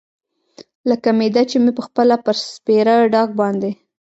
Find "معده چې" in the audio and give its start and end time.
1.19-1.57